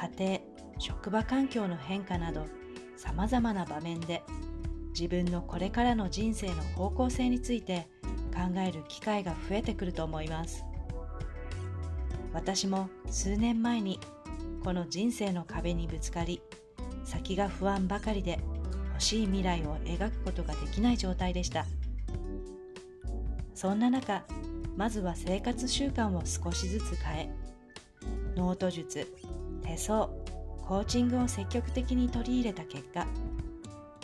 [0.00, 0.40] 家庭、
[0.78, 2.46] 職場環境の変化など、
[2.96, 4.22] 様々な場面で
[4.98, 7.86] 自分のこれからの人生の方向性について
[8.32, 10.64] 考える機会が増えてくると思います。
[12.32, 14.00] 私も数年前に
[14.64, 16.40] この人生の壁にぶつかり、
[17.04, 18.38] 先が不安ばかりで
[18.92, 21.66] 欲しい未来を描くことができない状態でした。
[23.54, 24.24] そんな中、
[24.78, 27.30] まずは生活習慣を少しずつ変え、
[28.34, 29.06] ノート術、
[29.70, 30.06] 手相、
[30.66, 33.06] コーチングを積極的に取り入れた結果、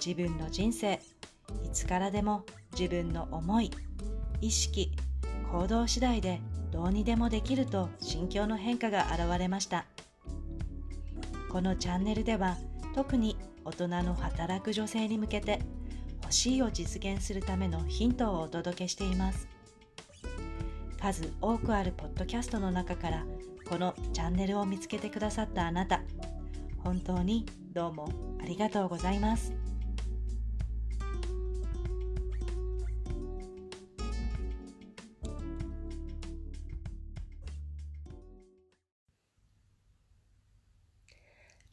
[0.05, 1.01] 自分の人生、
[1.65, 2.45] いつからでも
[2.79, 3.73] 自分の思い、
[4.41, 4.93] 意識、
[5.51, 9.87] 行動次第でどうにでもできると心境の変化が現れました。
[11.51, 12.57] このチャンネルでは
[12.95, 15.61] 特に大人の働く女性に向けて
[16.23, 19.49] 欲しいを実現するためのヒントをお届けしています。
[21.01, 23.27] 数多くあるポッドキャストの中から
[23.69, 26.03] このチャンネルを見つけてくださったあなた、
[26.85, 28.09] 本当にどうも
[28.41, 29.53] ありがとうございます。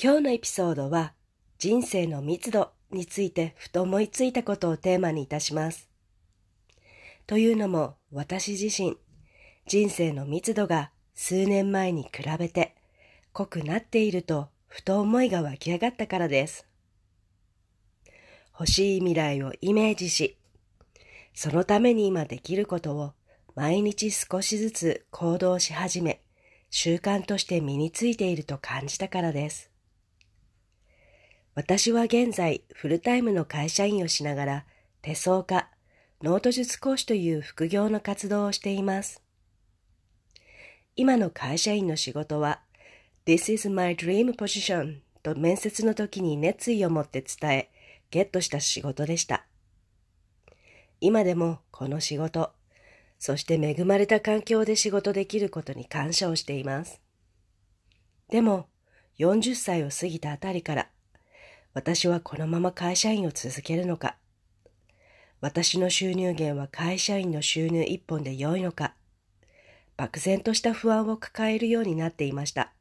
[0.02, 1.14] 今日のエピソードは
[1.60, 5.90] 人生の密度についてふと思いついたことをテーマにいたします。
[7.28, 8.98] というのも私自身
[9.68, 12.76] 人生の密度が数年前に比べて
[13.32, 16.66] 濃くなっているとふと思いが湧き上がったからです。
[18.54, 20.38] 欲しい未来をイメージし、
[21.34, 23.14] そのために今できることを
[23.56, 26.22] 毎日少しずつ行動し始め、
[26.70, 29.72] 習慣として身についていると感じたからです。
[31.56, 34.66] 私は現在フルタイムの会社員をしながら
[35.02, 35.70] 手相家、
[36.22, 39.23] ノート術講師という副業の活動をしています。
[40.96, 42.62] 今の会社員の仕事は
[43.26, 47.70] This is my dream position と面接の時に熱意を持って伝え、
[48.12, 49.46] ゲットした仕事でした。
[51.02, 52.52] 今でもこの仕事、
[53.18, 57.02] そして恵まれた環境で仕事できることに感謝をしています。
[58.30, 58.68] でも、
[59.18, 60.90] 40歳を過ぎたあたりから、
[61.74, 64.18] 私はこのまま会社員を続けるのか、
[65.42, 68.94] 私の収入源は会社員の収入一本で良いのか、
[70.04, 72.74] 漠然とした不安を抱えるようになっていました。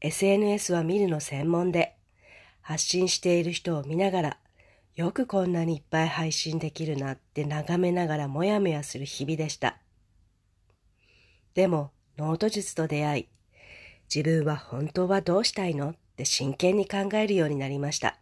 [0.00, 1.94] SNS は見るの専門で、
[2.62, 4.38] 発信している人を見ながら、
[4.94, 9.76] よくこんなにいっぱい配信できるなって眺めながらもやもやする日々でした。
[11.52, 13.28] でも、ノート術と出会い、
[14.14, 15.90] 自分は本当はどうしたいの？
[15.90, 18.16] って真剣に考えるようになりました。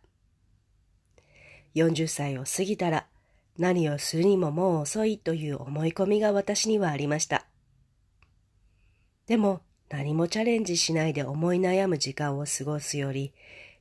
[1.75, 3.07] 40歳を過ぎたら、
[3.61, 7.45] 何をするにももう遅いという思い込みが私にはありました。
[9.27, 9.61] でも、
[9.91, 13.35] 何もチャレンジしないで思い悩む時間を過ごすより、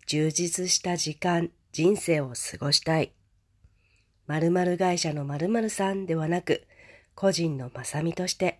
[0.05, 3.13] 充実した時間、人生を過ごしたい。
[4.27, 6.67] 〇〇会社の〇〇さんではなく、
[7.15, 8.59] 個人のまさみとして、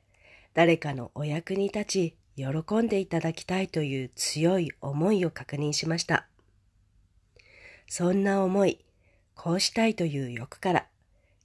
[0.54, 6.30] 誰かのお役に立ち、喜んでいただきたいという強い思いを確認しました。
[7.90, 8.86] そんな思い、
[9.36, 10.89] こうしたいという欲から、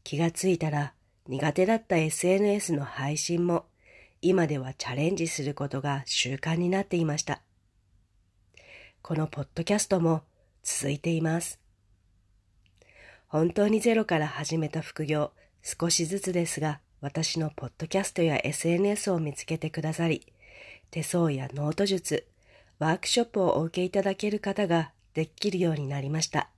[0.05, 0.93] 気がついたら
[1.27, 3.65] 苦手だった SNS の配信も、
[4.21, 7.41] 今ではチャレンジすることが習慣になっていました。
[9.01, 10.23] このポッドキャストも
[10.63, 11.59] 続いています。
[13.29, 15.33] 本当にゼロから始めた副業、
[15.63, 20.33] 少しずつですが、私のポッドキャストや SNS を見つけてくださり、
[20.91, 22.27] 手相やノート術、
[22.79, 26.51] ワークショップをお受けいただける方ができるようになりました。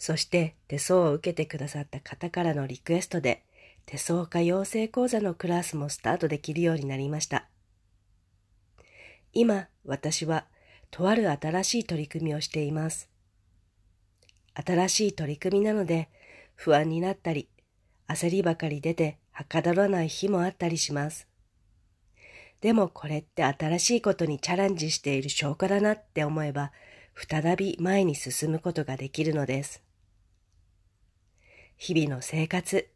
[0.00, 3.44] そして手相を受けてくださった方からのリクエストで、
[3.84, 7.46] 手相家養成講座のクラスもスタートできるようになりました。
[9.34, 10.46] 今、私は、
[10.90, 13.10] とある新しい取り組みをしています。
[14.54, 16.08] 新しい取り組みなので、
[16.54, 17.50] 不安になったり、
[18.08, 21.28] 焦りばかり出て、はかどらない日もあったりします。
[22.62, 26.72] でもこれって新しいことにチャレンジしている証拠だなって思えば、
[27.14, 29.89] 再び前に進むことができるのです。
[31.82, 32.90] 日々の生活、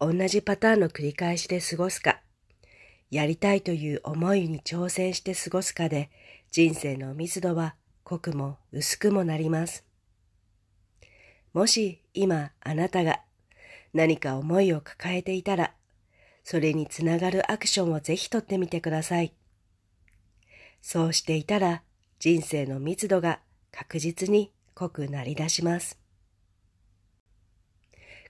[0.00, 2.22] 同じパターンの繰り返しで過ごすか、
[3.10, 6.08] やりたいという思いに挑戦して過ごすかで
[6.50, 9.84] 人生の密度は濃くも薄くもなります。
[11.52, 13.20] もし今あなたが
[13.92, 15.74] 何か思いを抱えていたら、
[16.44, 19.34] それにつながるアクションをぜひとってみてください。
[20.80, 21.82] そうしていたら
[22.20, 23.40] 人生の密度が
[23.70, 26.03] 確実に濃くなり出します。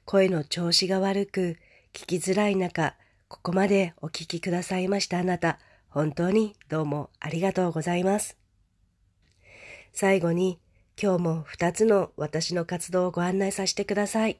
[0.04, 1.56] 声の調子が悪く
[1.94, 2.94] 聞きづらい中、
[3.28, 5.58] ここまでお聞きくださいましたあなた、
[5.88, 8.36] 本当にどうもありがとうございます。
[9.92, 10.60] 最後に
[11.00, 14.38] 今日も二つの私の活動をご案内させてください。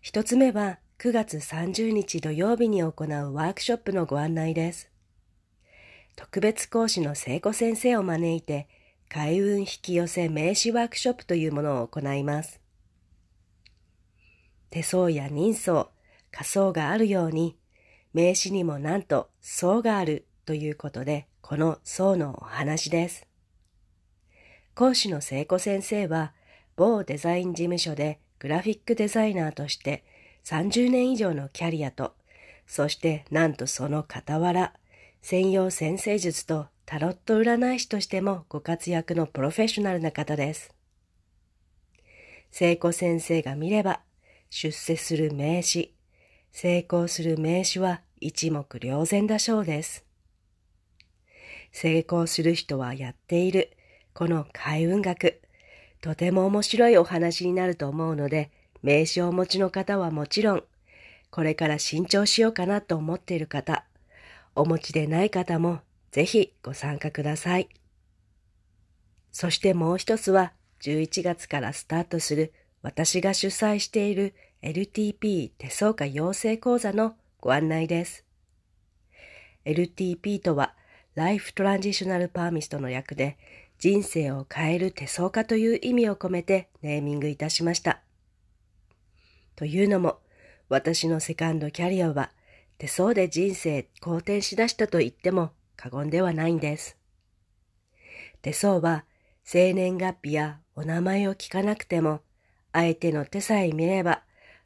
[0.00, 4.88] 一つ目は9月30日土曜日に行うワークショップのご案内です。
[6.14, 8.68] 特別講師の聖子先生を招いて
[9.08, 12.61] 開運引き寄せ名刺ワークショップというものを行います。
[14.72, 15.90] 手相や人相、
[16.30, 17.58] 仮想があるように、
[18.14, 23.26] 名詞にもなんと層があるということで、この層のお話です。
[24.74, 26.32] 講師の聖子先生は、
[26.74, 30.04] 某デザイン事務所でグラフィックデザイナーとして
[30.44, 32.14] 30年以上のキャリアと、
[32.66, 34.72] そしてなんとその傍ら、
[35.20, 40.74] 専用先生術とタロット占い師としてもご活躍のプロフェッショナルな方です。
[42.50, 44.00] 聖子先生が見れば、
[44.54, 45.94] 出世する名詞、
[46.50, 50.04] 成功する名詞は一目瞭然だそうです。
[51.72, 53.70] 成功する人はやっている、
[54.12, 55.40] この開運学、
[56.02, 58.50] とても面白いお話になると思うので、
[58.82, 60.64] 名詞をお持ちの方はもちろん、
[61.30, 63.86] これから新調しようかなと思っている方、
[64.54, 67.70] お持ちでない方もぜひご参加ください。
[69.30, 70.52] そしてもう一つは
[70.82, 72.52] 11月からスタートする
[72.82, 78.24] 私が主催している LTP 手相家養成講座のご案内です。
[79.64, 80.74] LTP とは
[81.14, 83.38] ライフトランジショナルパーミストの略で
[83.78, 88.00] 人生を変える手相家という意味を込めてネーミングいたしました。
[89.54, 90.18] というのも
[90.68, 92.30] 私のセカンドキャリアは
[92.78, 96.96] 手相で人生好転しだしたと言っても過言ではないんです。
[98.40, 99.04] 手相は
[99.44, 102.22] 生年月日やお名前を聞かなくても
[102.72, 104.22] 相手の手さえ見れば、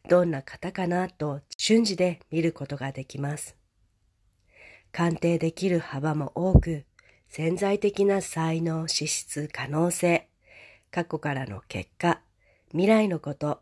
[0.08, 3.56] どんな方かなと瞬時で見ることができます。
[4.92, 6.84] 鑑定できる幅も多く、
[7.28, 10.28] 潜在的な才能、資質、可能性、
[10.90, 12.20] 過去からの結果、
[12.70, 13.60] 未来のこと、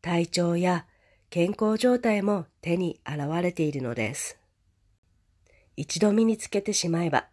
[0.00, 0.86] 体調や
[1.28, 4.38] 健康状態も手に現れているのです。
[5.76, 7.26] 一度身につけてしまえば、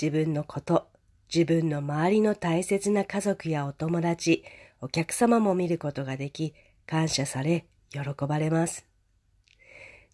[0.00, 0.88] 自分のこと、
[1.34, 4.44] 自分の周りの大切な家族やお友達、
[4.84, 6.52] お客様も見ることができ、
[6.86, 8.86] 感謝され、喜ばれます。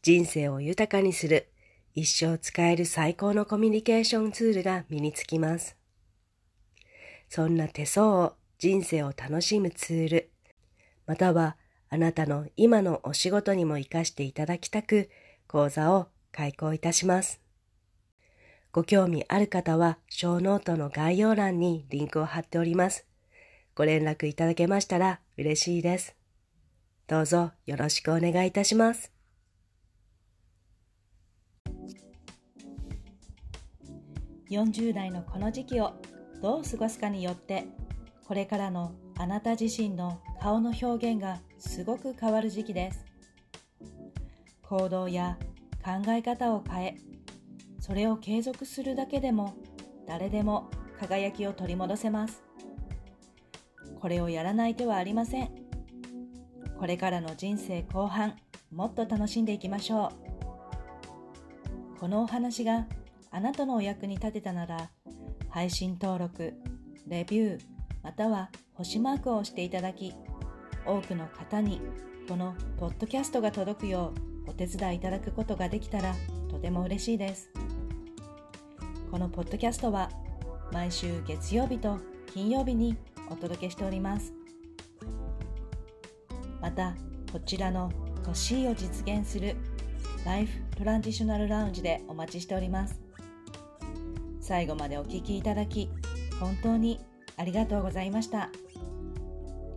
[0.01, 1.49] 人生を豊かにする、
[1.93, 5.77] 一生使える最高のコミュニケーションツールが身につきます。
[7.29, 10.31] そんな手相を人生を楽しむツール、
[11.05, 11.57] または
[11.89, 15.11] あなたの今のお仕事にも活かしていただきたく、
[15.49, 17.41] 講座を開講いたします。
[18.71, 23.10] ご興味ある方は、ショーノートの概要欄にリンクを貼っております。
[23.75, 26.17] ご連絡いただけましたら嬉しいです。
[27.07, 29.12] どうぞよろしくお願いいたします。
[34.50, 35.95] 40代のこの時期を
[36.43, 37.67] どう過ごすかによって
[38.27, 43.05] これからのあなた自身の顔の表現がすごく変わる時期です
[44.62, 45.39] 行動や
[45.85, 46.97] 考え方を変え
[47.81, 49.55] それを継続するだけでも
[50.07, 52.43] 誰でも輝きを取り戻せます
[54.00, 55.50] これをやらない手はありません。
[56.78, 58.35] これからの人生後半
[58.73, 60.11] もっと楽しんでいきましょ
[61.97, 61.99] う。
[62.00, 62.87] このお話が
[63.30, 64.90] あなたのお役に立てたなら
[65.50, 66.54] 配信登録
[67.07, 67.61] レビュー
[68.02, 70.14] または星マークを押していただき
[70.87, 71.83] 多くの方に
[72.26, 74.14] このポッドキャストが届くよ
[74.47, 76.14] うお手伝いいただくことができたら
[76.49, 77.50] とても嬉しいです。
[79.11, 80.11] このポッドキャストは
[80.73, 81.99] 毎週月曜日と
[82.33, 82.97] 金曜日に
[83.31, 84.35] お届けしております。
[86.61, 86.95] また
[87.33, 87.91] こちらの
[88.27, 89.57] 欲しいを実現する
[90.25, 93.01] ライフトランジショナルラウンジでお待ちしております。
[94.41, 95.89] 最後までお聴きいただき
[96.39, 97.01] 本当に
[97.37, 98.51] ありがとうございました。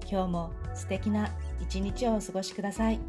[0.10, 1.30] 今日も素敵な
[1.62, 3.00] 一日をお過ごしください。